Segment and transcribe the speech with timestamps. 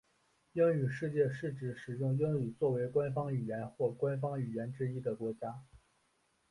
[0.53, 5.61] 英语世界指使用英语作为官方语言或官方语言之一的国家。